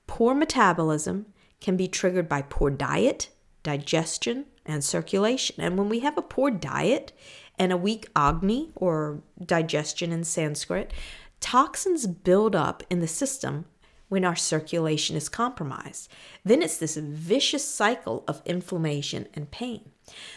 Poor 0.07 0.33
metabolism 0.33 1.27
can 1.61 1.77
be 1.77 1.89
triggered 1.89 2.29
by 2.29 2.43
poor 2.43 2.71
diet, 2.71 3.31
digestion, 3.65 4.47
and 4.65 4.85
circulation. 4.85 5.57
And 5.59 5.77
when 5.77 5.89
we 5.89 5.99
have 6.01 6.17
a 6.17 6.23
poor 6.23 6.53
diet 6.53 7.11
and 7.59 7.73
a 7.73 7.77
weak 7.77 8.07
agni, 8.15 8.71
or 8.77 9.23
digestion 9.45 10.13
in 10.13 10.23
Sanskrit, 10.23 10.93
toxins 11.41 12.07
build 12.07 12.55
up 12.55 12.85
in 12.89 13.01
the 13.01 13.09
system 13.09 13.65
when 14.09 14.25
our 14.25 14.37
circulation 14.37 15.17
is 15.17 15.29
compromised. 15.29 16.09
Then 16.45 16.63
it's 16.63 16.77
this 16.77 16.97
vicious 16.97 17.65
cycle 17.65 18.25
of 18.29 18.43
inflammation 18.45 19.27
and 19.35 19.51
pain. 19.51 19.91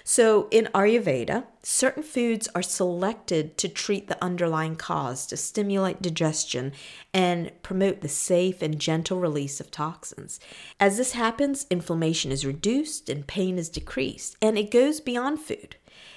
So, 0.03 0.47
in 0.49 0.69
Ayurveda, 0.73 1.43
certain 1.61 2.01
foods 2.01 2.47
are 2.55 2.61
selected 2.61 3.57
to 3.57 3.67
treat 3.67 4.07
the 4.07 4.23
underlying 4.23 4.77
cause, 4.77 5.25
to 5.27 5.35
stimulate 5.35 6.01
digestion, 6.01 6.71
and 7.13 7.51
promote 7.63 7.99
the 7.99 8.07
safe 8.07 8.61
and 8.61 8.79
gentle 8.79 9.19
release 9.19 9.59
of 9.59 9.69
toxins. 9.69 10.39
As 10.79 10.95
this 10.97 11.11
happens, 11.11 11.67
inflammation 11.69 12.31
is 12.31 12.45
reduced 12.45 13.09
and 13.09 13.27
pain 13.27 13.57
is 13.57 13.67
decreased, 13.67 14.37
and 14.41 14.57
it 14.57 14.71
goes 14.71 15.01
beyond 15.01 15.41
food. 15.41 15.75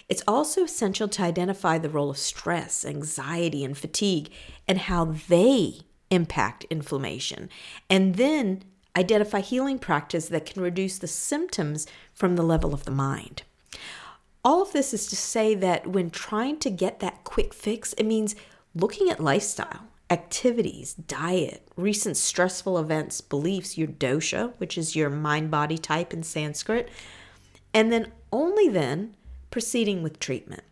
It's 0.09 0.23
also 0.26 0.64
essential 0.64 1.09
to 1.09 1.23
identify 1.23 1.78
the 1.78 1.88
role 1.88 2.11
of 2.11 2.19
stress, 2.19 2.85
anxiety, 2.85 3.64
and 3.64 3.76
fatigue 3.76 4.30
and 4.66 4.78
how 4.78 5.16
they 5.28 5.83
impact 6.11 6.64
inflammation, 6.71 7.49
and 7.88 8.17
then 8.17 8.62
identify 8.97 9.40
healing 9.40 9.79
practice 9.79 10.29
that 10.29 10.47
can 10.47 10.62
reduce 10.62 10.99
the 10.99 11.07
symptoms 11.07 11.87
from 12.12 12.37
the 12.37 12.43
level 12.43 12.75
of 12.75 12.85
the 12.85 12.90
mind. 12.90 13.43
All 14.45 14.62
of 14.62 14.73
this 14.73 14.93
is 14.95 15.07
to 15.09 15.17
say 15.17 15.55
that 15.55 15.87
when 15.87 16.11
trying 16.11 16.59
to 16.61 16.71
get 16.71 17.00
that 17.00 17.25
quick 17.25 17.55
fix, 17.55 17.93
it 17.95 18.05
means 18.05 18.35
looking 18.75 19.11
at 19.11 19.21
lifestyle, 19.21 19.87
activities, 20.09 20.95
diet, 20.95 21.69
recent 21.76 22.17
stressful 22.17 22.79
events, 22.79 23.21
beliefs, 23.21 23.79
your 23.79 23.88
dosha, 23.88 24.52
which 24.59 24.76
is 24.76 24.97
your 24.97 25.11
mind 25.11 25.50
body 25.50 25.79
type 25.79 26.12
in 26.12 26.23
Sanskrit, 26.23 26.88
and 27.73 27.93
then 27.93 28.11
only 28.33 28.69
then 28.69 29.14
proceeding 29.50 30.02
with 30.02 30.19
treatment. 30.19 30.62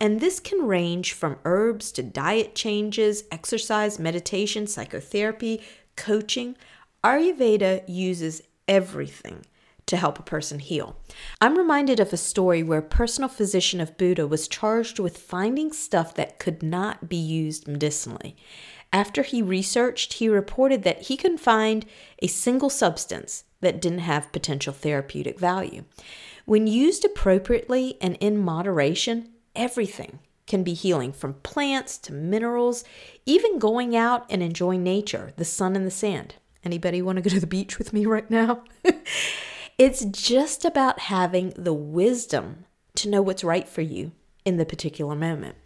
And 0.00 0.20
this 0.20 0.40
can 0.40 0.66
range 0.66 1.12
from 1.12 1.38
herbs 1.44 1.92
to 1.92 2.02
diet 2.02 2.54
changes, 2.54 3.24
exercise, 3.30 3.98
meditation, 3.98 4.66
psychotherapy, 4.66 5.62
coaching. 5.96 6.56
Ayurveda 7.04 7.82
uses 7.86 8.42
everything 8.66 9.44
to 9.86 9.96
help 9.96 10.18
a 10.18 10.22
person 10.22 10.58
heal. 10.58 10.96
I'm 11.40 11.56
reminded 11.56 11.98
of 11.98 12.12
a 12.12 12.18
story 12.18 12.62
where 12.62 12.80
a 12.80 12.82
personal 12.82 13.28
physician 13.28 13.80
of 13.80 13.96
Buddha 13.96 14.26
was 14.26 14.46
charged 14.46 14.98
with 14.98 15.16
finding 15.16 15.72
stuff 15.72 16.14
that 16.14 16.38
could 16.38 16.62
not 16.62 17.08
be 17.08 17.16
used 17.16 17.66
medicinally. 17.66 18.36
After 18.92 19.22
he 19.22 19.42
researched, 19.42 20.14
he 20.14 20.28
reported 20.28 20.82
that 20.82 21.02
he 21.02 21.16
couldn't 21.16 21.38
find 21.38 21.86
a 22.20 22.26
single 22.26 22.70
substance 22.70 23.44
that 23.60 23.80
didn't 23.80 24.00
have 24.00 24.32
potential 24.32 24.72
therapeutic 24.72 25.38
value. 25.38 25.84
When 26.48 26.66
used 26.66 27.04
appropriately 27.04 27.98
and 28.00 28.16
in 28.20 28.38
moderation, 28.38 29.28
everything 29.54 30.20
can 30.46 30.62
be 30.62 30.72
healing 30.72 31.12
from 31.12 31.34
plants 31.34 31.98
to 31.98 32.14
minerals, 32.14 32.84
even 33.26 33.58
going 33.58 33.94
out 33.94 34.24
and 34.30 34.42
enjoying 34.42 34.82
nature, 34.82 35.34
the 35.36 35.44
sun 35.44 35.76
and 35.76 35.86
the 35.86 35.90
sand. 35.90 36.36
Anybody 36.64 37.02
want 37.02 37.16
to 37.16 37.22
go 37.22 37.28
to 37.28 37.38
the 37.38 37.46
beach 37.46 37.76
with 37.76 37.92
me 37.92 38.06
right 38.06 38.30
now? 38.30 38.64
it's 39.78 40.06
just 40.06 40.64
about 40.64 41.00
having 41.00 41.50
the 41.50 41.74
wisdom 41.74 42.64
to 42.94 43.10
know 43.10 43.20
what's 43.20 43.44
right 43.44 43.68
for 43.68 43.82
you 43.82 44.12
in 44.46 44.56
the 44.56 44.64
particular 44.64 45.14
moment. 45.14 45.56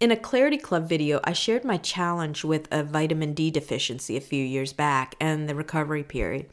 In 0.00 0.10
a 0.10 0.16
Clarity 0.16 0.58
Club 0.58 0.86
video, 0.86 1.18
I 1.24 1.32
shared 1.32 1.64
my 1.64 1.78
challenge 1.78 2.44
with 2.44 2.68
a 2.70 2.84
vitamin 2.84 3.32
D 3.32 3.50
deficiency 3.50 4.18
a 4.18 4.20
few 4.20 4.44
years 4.44 4.74
back 4.74 5.14
and 5.18 5.48
the 5.48 5.54
recovery 5.54 6.04
period. 6.04 6.50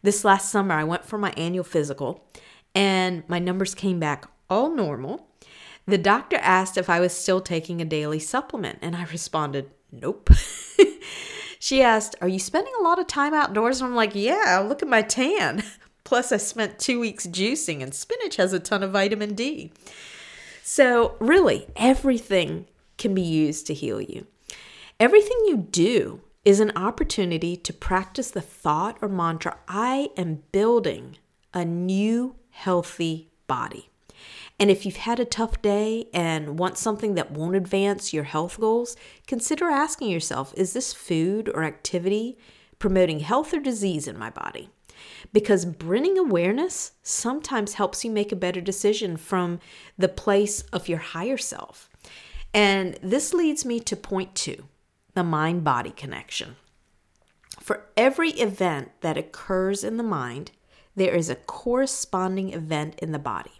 This 0.00 0.24
last 0.24 0.50
summer, 0.50 0.76
I 0.76 0.84
went 0.84 1.04
for 1.04 1.18
my 1.18 1.32
annual 1.32 1.64
physical 1.64 2.24
and 2.74 3.22
my 3.28 3.38
numbers 3.38 3.74
came 3.74 3.98
back 3.98 4.26
all 4.48 4.74
normal. 4.74 5.26
The 5.86 5.98
doctor 5.98 6.36
asked 6.36 6.76
if 6.76 6.90
I 6.90 7.00
was 7.00 7.12
still 7.12 7.40
taking 7.40 7.80
a 7.80 7.84
daily 7.84 8.18
supplement, 8.18 8.78
and 8.82 8.94
I 8.94 9.04
responded, 9.04 9.70
Nope. 9.90 10.30
she 11.58 11.82
asked, 11.82 12.14
Are 12.20 12.28
you 12.28 12.38
spending 12.38 12.72
a 12.78 12.82
lot 12.82 12.98
of 12.98 13.06
time 13.06 13.32
outdoors? 13.32 13.80
And 13.80 13.88
I'm 13.88 13.96
like, 13.96 14.14
Yeah, 14.14 14.64
look 14.66 14.82
at 14.82 14.88
my 14.88 15.02
tan. 15.02 15.62
Plus, 16.04 16.32
I 16.32 16.38
spent 16.38 16.78
two 16.78 17.00
weeks 17.00 17.26
juicing, 17.26 17.82
and 17.82 17.94
spinach 17.94 18.36
has 18.36 18.52
a 18.52 18.60
ton 18.60 18.82
of 18.82 18.92
vitamin 18.92 19.34
D. 19.34 19.72
So, 20.62 21.16
really, 21.20 21.66
everything 21.76 22.66
can 22.96 23.14
be 23.14 23.22
used 23.22 23.66
to 23.66 23.74
heal 23.74 24.00
you. 24.00 24.26
Everything 25.00 25.38
you 25.46 25.68
do 25.70 26.20
is 26.44 26.60
an 26.60 26.72
opportunity 26.76 27.56
to 27.56 27.72
practice 27.72 28.30
the 28.30 28.40
thought 28.40 28.96
or 29.00 29.08
mantra 29.08 29.58
I 29.68 30.08
am 30.16 30.42
building 30.50 31.18
a 31.52 31.64
new 31.64 32.36
healthy 32.58 33.28
body. 33.46 33.88
And 34.58 34.68
if 34.68 34.84
you've 34.84 34.96
had 34.96 35.20
a 35.20 35.24
tough 35.24 35.62
day 35.62 36.08
and 36.12 36.58
want 36.58 36.76
something 36.76 37.14
that 37.14 37.30
won't 37.30 37.54
advance 37.54 38.12
your 38.12 38.24
health 38.24 38.58
goals, 38.58 38.96
consider 39.28 39.66
asking 39.66 40.10
yourself 40.10 40.52
is 40.56 40.72
this 40.72 40.92
food 40.92 41.48
or 41.54 41.62
activity 41.62 42.36
promoting 42.80 43.20
health 43.20 43.54
or 43.54 43.60
disease 43.60 44.08
in 44.08 44.18
my 44.18 44.30
body? 44.30 44.70
Because 45.32 45.64
bringing 45.64 46.18
awareness 46.18 46.92
sometimes 47.04 47.74
helps 47.74 48.04
you 48.04 48.10
make 48.10 48.32
a 48.32 48.36
better 48.36 48.60
decision 48.60 49.16
from 49.16 49.60
the 49.96 50.08
place 50.08 50.62
of 50.72 50.88
your 50.88 50.98
higher 50.98 51.36
self. 51.38 51.88
And 52.52 52.98
this 53.00 53.32
leads 53.32 53.64
me 53.64 53.78
to 53.80 53.94
point 53.94 54.34
two 54.34 54.64
the 55.14 55.22
mind 55.22 55.62
body 55.62 55.90
connection. 55.90 56.56
For 57.60 57.86
every 57.96 58.30
event 58.30 58.90
that 59.00 59.16
occurs 59.16 59.84
in 59.84 59.96
the 59.96 60.02
mind, 60.02 60.50
there 60.98 61.14
is 61.14 61.30
a 61.30 61.36
corresponding 61.36 62.52
event 62.52 62.98
in 62.98 63.12
the 63.12 63.18
body. 63.18 63.52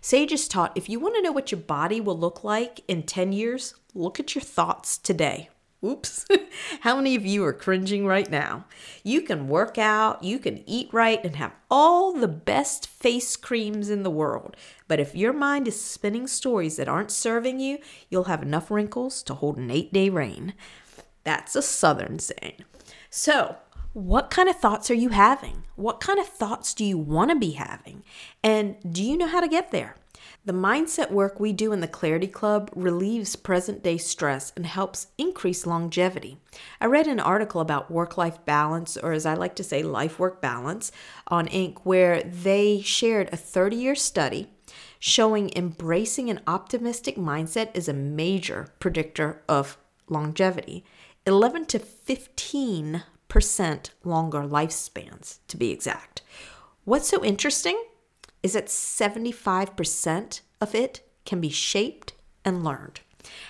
Sages 0.00 0.48
taught 0.48 0.76
if 0.76 0.88
you 0.88 1.00
want 1.00 1.14
to 1.16 1.22
know 1.22 1.32
what 1.32 1.50
your 1.50 1.60
body 1.60 2.00
will 2.00 2.18
look 2.18 2.44
like 2.44 2.80
in 2.86 3.02
10 3.02 3.32
years, 3.32 3.74
look 3.94 4.20
at 4.20 4.34
your 4.34 4.42
thoughts 4.42 4.98
today. 4.98 5.48
Oops. 5.84 6.26
How 6.80 6.96
many 6.96 7.14
of 7.14 7.26
you 7.26 7.44
are 7.44 7.52
cringing 7.52 8.06
right 8.06 8.30
now? 8.30 8.64
You 9.02 9.20
can 9.20 9.48
work 9.48 9.76
out, 9.76 10.24
you 10.24 10.38
can 10.38 10.66
eat 10.66 10.88
right, 10.92 11.22
and 11.22 11.36
have 11.36 11.52
all 11.70 12.12
the 12.12 12.28
best 12.28 12.86
face 12.86 13.36
creams 13.36 13.90
in 13.90 14.02
the 14.02 14.10
world. 14.10 14.56
But 14.88 14.98
if 14.98 15.14
your 15.14 15.34
mind 15.34 15.68
is 15.68 15.78
spinning 15.78 16.26
stories 16.26 16.76
that 16.76 16.88
aren't 16.88 17.10
serving 17.10 17.60
you, 17.60 17.78
you'll 18.08 18.24
have 18.24 18.42
enough 18.42 18.70
wrinkles 18.70 19.22
to 19.24 19.34
hold 19.34 19.58
an 19.58 19.70
eight 19.70 19.92
day 19.92 20.08
rain. 20.08 20.54
That's 21.22 21.54
a 21.54 21.62
southern 21.62 22.18
saying. 22.18 22.64
So, 23.10 23.56
what 23.94 24.28
kind 24.28 24.48
of 24.48 24.56
thoughts 24.56 24.90
are 24.90 24.94
you 24.94 25.10
having? 25.10 25.62
What 25.76 26.00
kind 26.00 26.18
of 26.18 26.26
thoughts 26.26 26.74
do 26.74 26.84
you 26.84 26.98
want 26.98 27.30
to 27.30 27.36
be 27.36 27.52
having? 27.52 28.02
And 28.42 28.76
do 28.92 29.02
you 29.02 29.16
know 29.16 29.28
how 29.28 29.40
to 29.40 29.48
get 29.48 29.70
there? 29.70 29.94
The 30.44 30.52
mindset 30.52 31.12
work 31.12 31.38
we 31.38 31.52
do 31.52 31.72
in 31.72 31.80
the 31.80 31.86
Clarity 31.86 32.26
Club 32.26 32.70
relieves 32.74 33.36
present 33.36 33.84
day 33.84 33.96
stress 33.96 34.52
and 34.56 34.66
helps 34.66 35.06
increase 35.16 35.64
longevity. 35.64 36.38
I 36.80 36.86
read 36.86 37.06
an 37.06 37.20
article 37.20 37.60
about 37.60 37.90
work 37.90 38.18
life 38.18 38.44
balance, 38.44 38.96
or 38.96 39.12
as 39.12 39.24
I 39.24 39.34
like 39.34 39.54
to 39.56 39.64
say, 39.64 39.84
life 39.84 40.18
work 40.18 40.42
balance, 40.42 40.90
on 41.28 41.46
Inc., 41.48 41.78
where 41.84 42.20
they 42.20 42.80
shared 42.80 43.28
a 43.32 43.36
30 43.36 43.76
year 43.76 43.94
study 43.94 44.48
showing 44.98 45.50
embracing 45.54 46.30
an 46.30 46.40
optimistic 46.48 47.16
mindset 47.16 47.70
is 47.74 47.88
a 47.88 47.92
major 47.92 48.68
predictor 48.80 49.42
of 49.48 49.78
longevity. 50.08 50.84
11 51.26 51.66
to 51.66 51.78
15% 51.78 53.02
longer 54.04 54.42
lifespans, 54.42 55.38
to 55.48 55.56
be 55.56 55.70
exact. 55.70 56.22
What's 56.84 57.08
so 57.08 57.24
interesting? 57.24 57.80
is 58.44 58.52
that 58.52 58.66
75% 58.66 60.40
of 60.60 60.74
it 60.74 61.00
can 61.24 61.40
be 61.40 61.48
shaped 61.48 62.12
and 62.44 62.62
learned. 62.62 63.00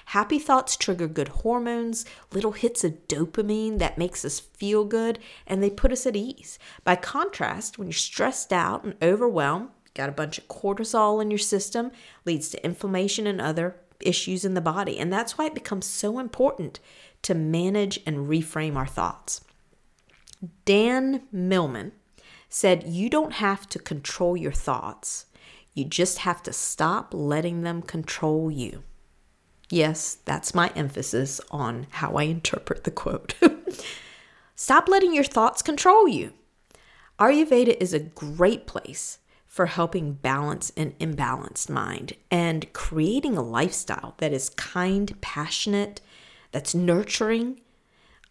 Happy 0.07 0.39
thoughts 0.39 0.77
trigger 0.77 1.09
good 1.09 1.29
hormones, 1.29 2.07
little 2.33 2.53
hits 2.53 2.85
of 2.85 3.09
dopamine 3.09 3.81
that 3.81 3.99
makes 3.99 4.25
us 4.25 4.39
feel 4.39 4.85
good, 4.85 5.19
and 5.49 5.61
they 5.61 5.69
put 5.69 5.91
us 5.91 6.07
at 6.07 6.15
ease. 6.15 6.61
By 6.85 6.95
contrast, 6.95 7.77
when 7.77 7.89
you're 7.89 7.93
stressed 7.93 8.53
out 8.53 8.85
and 8.85 8.95
overwhelmed, 9.03 9.71
got 9.95 10.09
a 10.09 10.13
bunch 10.13 10.39
of 10.39 10.47
cortisol 10.47 11.21
in 11.21 11.29
your 11.29 11.39
system, 11.39 11.91
leads 12.25 12.49
to 12.51 12.65
inflammation 12.65 13.27
and 13.27 13.41
other 13.41 13.75
issues 13.99 14.45
in 14.45 14.55
the 14.55 14.61
body. 14.61 14.97
And 14.97 15.13
that's 15.13 15.37
why 15.37 15.47
it 15.47 15.55
becomes 15.55 15.87
so 15.87 16.21
important 16.21 16.79
to 17.23 17.35
manage 17.35 17.99
and 18.07 18.29
reframe 18.29 18.77
our 18.77 18.87
thoughts. 18.87 19.41
Dan 20.65 21.23
Millman 21.33 21.93
said, 22.49 22.85
You 22.87 23.11
don't 23.11 23.35
have 23.35 23.69
to 23.71 23.79
control 23.79 24.37
your 24.37 24.53
thoughts, 24.53 25.27
you 25.75 25.85
just 25.85 26.19
have 26.19 26.43
to 26.45 26.53
stop 26.53 27.13
letting 27.13 27.63
them 27.63 27.83
control 27.83 28.51
you. 28.51 28.83
Yes, 29.71 30.19
that's 30.25 30.55
my 30.55 30.71
emphasis 30.77 31.41
on 31.51 31.87
how 31.91 32.17
I 32.17 32.25
interpret 32.25 32.85
the 32.85 32.91
quote. 32.91 33.35
stop 34.55 34.89
letting 34.89 35.15
your 35.15 35.25
thoughts 35.25 35.63
control 35.63 36.07
you. 36.07 36.33
Ayurveda 37.19 37.77
is 37.81 37.93
a 37.93 38.01
great 38.01 38.67
place 38.67 39.19
for 39.47 39.67
helping 39.67 40.15
balance 40.15 40.73
an 40.77 40.93
imbalanced 40.99 41.71
mind 41.71 42.15
and 42.31 42.73
creating 42.73 43.37
a 43.37 43.43
lifestyle 43.43 44.15
that 44.19 44.33
is 44.33 44.49
kind, 44.51 45.21
passionate, 45.21 46.01
that's 46.51 46.75
nurturing. 46.75 47.61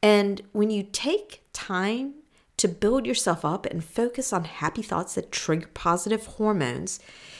And 0.03 0.41
when 0.51 0.69
you 0.69 0.83
take 0.83 1.43
time 1.53 2.15
to 2.57 2.67
build 2.67 3.07
yourself 3.07 3.45
up 3.45 3.65
and 3.65 3.83
focus 3.83 4.33
on 4.33 4.43
happy 4.43 4.81
thoughts 4.81 5.15
that 5.15 5.31
trigger 5.31 5.69
positive 5.73 6.25
hormones, 6.25 6.99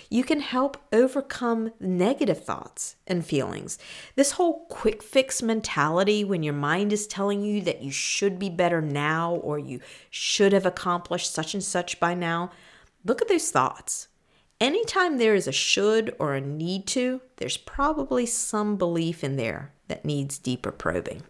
you 0.10 0.24
can 0.24 0.39
help 0.39 0.77
overcome 0.93 1.72
negative 1.79 2.43
thoughts 2.43 2.96
and 3.05 3.25
feelings. 3.25 3.77
This 4.15 4.32
whole 4.32 4.65
quick 4.67 5.03
fix 5.03 5.41
mentality, 5.41 6.24
when 6.24 6.41
your 6.41 6.53
mind 6.53 6.93
is 6.93 7.05
telling 7.05 7.43
you 7.43 7.62
that 7.63 7.82
you 7.82 7.91
should 7.91 8.39
be 8.39 8.50
better 8.50 8.82
now 8.82 9.36
or 9.36 9.60
you 9.60 9.82
should 10.10 10.53
have 10.53 10.65
accomplished 10.65 11.34
such 11.34 11.53
and 11.53 11.63
such 11.63 12.00
by 12.00 12.13
now, 12.13 12.50
look 13.03 13.22
at 13.22 13.27
those 13.27 13.51
thoughts. 13.51 14.08
Anytime 14.62 15.18
there 15.18 15.36
is 15.36 15.48
a 15.48 15.52
should 15.52 16.16
or 16.20 16.34
a 16.34 16.42
need 16.42 16.88
to, 16.88 17.22
there's 17.38 17.58
probably 17.58 18.26
some 18.26 18.78
belief 18.78 19.24
in 19.24 19.36
there 19.36 19.74
that 19.88 20.06
needs 20.06 20.38
deeper 20.38 20.72
probing. 20.72 21.24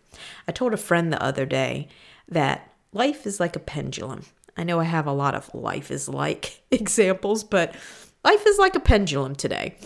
I 0.48 0.52
told 0.52 0.74
a 0.74 0.78
friend 0.78 1.12
the 1.12 1.22
other 1.22 1.46
day 1.46 1.88
that 2.28 2.72
life 2.92 3.26
is 3.26 3.40
like 3.40 3.56
a 3.56 3.60
pendulum. 3.60 4.26
I 4.56 4.64
know 4.64 4.80
I 4.80 4.86
have 4.86 5.08
a 5.08 5.14
lot 5.14 5.36
of 5.36 5.54
life 5.54 5.90
is 5.90 6.08
like 6.08 6.62
examples, 6.72 7.44
but 7.44 7.76
life 8.24 8.46
is 8.46 8.60
like 8.60 8.76
a 8.76 8.80
pendulum 8.80 9.36
today. 9.36 9.78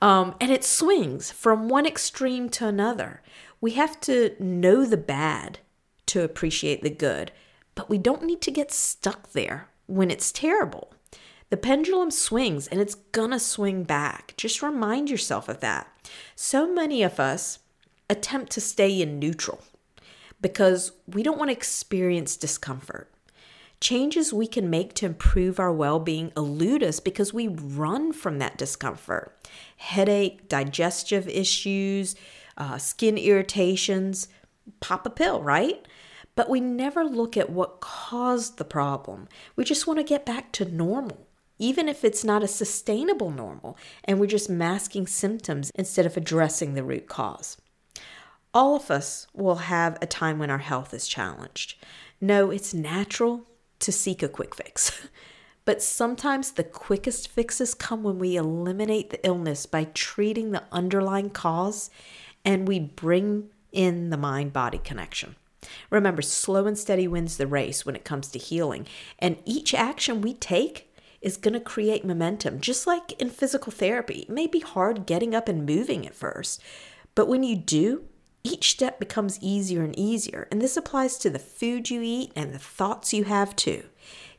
Um, 0.00 0.34
and 0.40 0.50
it 0.50 0.64
swings 0.64 1.30
from 1.30 1.68
one 1.68 1.86
extreme 1.86 2.48
to 2.50 2.66
another. 2.66 3.22
We 3.60 3.72
have 3.72 4.00
to 4.02 4.34
know 4.38 4.84
the 4.84 4.96
bad 4.96 5.58
to 6.06 6.22
appreciate 6.22 6.82
the 6.82 6.90
good, 6.90 7.32
but 7.74 7.88
we 7.88 7.98
don't 7.98 8.24
need 8.24 8.40
to 8.42 8.50
get 8.50 8.72
stuck 8.72 9.32
there 9.32 9.68
when 9.86 10.10
it's 10.10 10.32
terrible. 10.32 10.93
The 11.54 11.60
pendulum 11.60 12.10
swings 12.10 12.66
and 12.66 12.80
it's 12.80 12.96
gonna 12.96 13.38
swing 13.38 13.84
back. 13.84 14.34
Just 14.36 14.60
remind 14.60 15.08
yourself 15.08 15.48
of 15.48 15.60
that. 15.60 15.86
So 16.34 16.66
many 16.66 17.04
of 17.04 17.20
us 17.20 17.60
attempt 18.10 18.50
to 18.54 18.60
stay 18.60 19.00
in 19.00 19.20
neutral 19.20 19.62
because 20.40 20.90
we 21.06 21.22
don't 21.22 21.38
want 21.38 21.50
to 21.50 21.56
experience 21.56 22.36
discomfort. 22.36 23.08
Changes 23.80 24.32
we 24.32 24.48
can 24.48 24.68
make 24.68 24.94
to 24.94 25.06
improve 25.06 25.60
our 25.60 25.72
well 25.72 26.00
being 26.00 26.32
elude 26.36 26.82
us 26.82 26.98
because 26.98 27.32
we 27.32 27.46
run 27.46 28.12
from 28.12 28.40
that 28.40 28.58
discomfort. 28.58 29.32
Headache, 29.76 30.48
digestive 30.48 31.28
issues, 31.28 32.16
uh, 32.56 32.78
skin 32.78 33.16
irritations, 33.16 34.26
pop 34.80 35.06
a 35.06 35.10
pill, 35.10 35.40
right? 35.40 35.86
But 36.34 36.50
we 36.50 36.58
never 36.58 37.04
look 37.04 37.36
at 37.36 37.48
what 37.48 37.80
caused 37.80 38.58
the 38.58 38.64
problem. 38.64 39.28
We 39.54 39.62
just 39.62 39.86
want 39.86 40.00
to 40.00 40.02
get 40.02 40.26
back 40.26 40.50
to 40.54 40.64
normal, 40.64 41.28
even 41.58 41.88
if 41.88 42.04
it's 42.04 42.24
not 42.24 42.42
a 42.42 42.48
sustainable 42.48 43.30
normal, 43.30 43.76
and 44.04 44.18
we're 44.18 44.26
just 44.26 44.50
masking 44.50 45.06
symptoms 45.06 45.70
instead 45.74 46.06
of 46.06 46.16
addressing 46.16 46.74
the 46.74 46.82
root 46.84 47.06
cause. 47.06 47.56
All 48.52 48.76
of 48.76 48.90
us 48.90 49.26
will 49.34 49.56
have 49.56 49.98
a 50.00 50.06
time 50.06 50.38
when 50.38 50.50
our 50.50 50.58
health 50.58 50.94
is 50.94 51.08
challenged. 51.08 51.76
No, 52.20 52.50
it's 52.50 52.72
natural 52.72 53.46
to 53.80 53.92
seek 53.92 54.22
a 54.22 54.28
quick 54.28 54.54
fix. 54.54 55.08
But 55.64 55.82
sometimes 55.82 56.52
the 56.52 56.64
quickest 56.64 57.28
fixes 57.28 57.74
come 57.74 58.02
when 58.02 58.18
we 58.18 58.36
eliminate 58.36 59.10
the 59.10 59.26
illness 59.26 59.64
by 59.64 59.84
treating 59.94 60.50
the 60.50 60.64
underlying 60.70 61.30
cause 61.30 61.90
and 62.44 62.68
we 62.68 62.78
bring 62.78 63.48
in 63.72 64.10
the 64.10 64.18
mind 64.18 64.52
body 64.52 64.78
connection. 64.78 65.36
Remember, 65.88 66.20
slow 66.20 66.66
and 66.66 66.78
steady 66.78 67.08
wins 67.08 67.38
the 67.38 67.46
race 67.46 67.86
when 67.86 67.96
it 67.96 68.04
comes 68.04 68.28
to 68.28 68.38
healing, 68.38 68.86
and 69.18 69.38
each 69.46 69.72
action 69.72 70.20
we 70.20 70.34
take 70.34 70.92
is 71.24 71.38
going 71.38 71.54
to 71.54 71.60
create 71.60 72.04
momentum, 72.04 72.60
just 72.60 72.86
like 72.86 73.12
in 73.20 73.30
physical 73.30 73.72
therapy. 73.72 74.20
It 74.20 74.30
may 74.30 74.46
be 74.46 74.60
hard 74.60 75.06
getting 75.06 75.34
up 75.34 75.48
and 75.48 75.66
moving 75.66 76.06
at 76.06 76.14
first, 76.14 76.62
but 77.14 77.26
when 77.26 77.42
you 77.42 77.56
do, 77.56 78.04
each 78.44 78.70
step 78.70 79.00
becomes 79.00 79.38
easier 79.40 79.82
and 79.82 79.98
easier. 79.98 80.46
And 80.50 80.60
this 80.60 80.76
applies 80.76 81.16
to 81.18 81.30
the 81.30 81.38
food 81.38 81.88
you 81.88 82.02
eat 82.02 82.30
and 82.36 82.52
the 82.52 82.58
thoughts 82.58 83.14
you 83.14 83.24
have 83.24 83.56
too. 83.56 83.84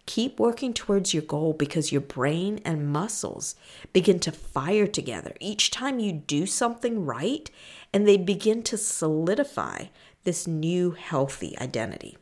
Keep 0.05 0.39
working 0.39 0.71
towards 0.71 1.15
your 1.15 1.23
goal 1.23 1.53
because 1.53 1.91
your 1.91 2.01
brain 2.01 2.61
and 2.63 2.87
muscles 2.87 3.55
begin 3.91 4.19
to 4.19 4.31
fire 4.31 4.85
together 4.85 5.33
each 5.39 5.71
time 5.71 5.97
you 5.97 6.13
do 6.13 6.45
something 6.45 7.03
right 7.03 7.49
and 7.91 8.07
they 8.07 8.17
begin 8.17 8.61
to 8.61 8.77
solidify 8.77 9.85
this 10.23 10.45
new 10.45 10.91
healthy 10.91 11.57
identity. 11.57 12.15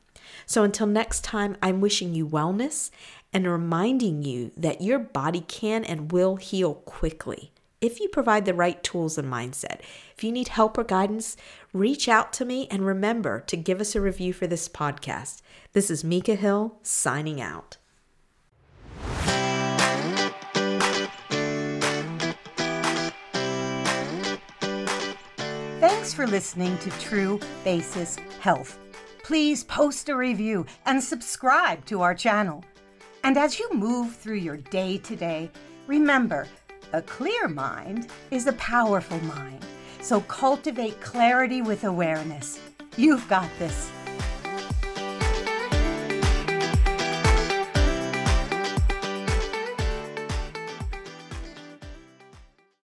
So 0.46 0.64
until 0.64 0.88
next 0.88 1.26
time, 1.26 1.58
I'm 1.62 1.82
wishing 1.82 2.16
you 2.16 2.26
wellness 2.26 2.90
and 3.34 3.48
reminding 3.48 4.24
you 4.24 4.52
that 4.56 4.82
your 4.82 5.00
body 5.00 5.42
can 5.42 5.84
and 5.84 6.12
will 6.12 6.36
heal 6.36 6.76
quickly 6.76 7.52
if 7.84 8.00
you 8.00 8.08
provide 8.08 8.46
the 8.46 8.54
right 8.54 8.82
tools 8.82 9.18
and 9.18 9.30
mindset. 9.30 9.82
If 10.16 10.24
you 10.24 10.32
need 10.32 10.48
help 10.48 10.78
or 10.78 10.86
guidance, 10.86 11.36
reach 11.74 12.08
out 12.08 12.32
to 12.34 12.46
me 12.46 12.68
and 12.72 12.86
remember 12.86 13.42
to 13.42 13.58
give 13.58 13.82
us 13.82 13.94
a 13.94 14.00
review 14.00 14.32
for 14.32 14.48
this 14.48 14.70
podcast. 14.70 15.42
This 15.74 15.92
is 15.92 16.02
Micah 16.02 16.36
Hill 16.36 16.78
signing 16.82 17.42
out. 17.42 17.76
Thanks 25.82 26.14
for 26.14 26.26
listening 26.26 26.78
to 26.78 26.90
True 26.92 27.38
Basis 27.66 28.16
Health. 28.40 28.80
Please 29.24 29.66
post 29.66 30.08
a 30.08 30.16
review 30.16 30.66
and 30.86 31.04
subscribe 31.04 31.86
to 31.86 32.02
our 32.02 32.16
channel. 32.16 32.64
And 33.26 33.38
as 33.38 33.58
you 33.58 33.70
move 33.74 34.16
through 34.18 34.38
your 34.38 34.58
day 34.58 34.98
today, 34.98 35.50
remember 35.88 36.46
a 36.92 37.02
clear 37.02 37.48
mind 37.48 38.10
is 38.32 38.48
a 38.48 38.54
powerful 38.54 39.20
mind. 39.22 39.66
So 40.02 40.20
cultivate 40.22 41.00
clarity 41.00 41.62
with 41.62 41.86
awareness. 41.86 42.60
You've 42.98 43.28
got 43.30 43.50
this. 43.60 43.93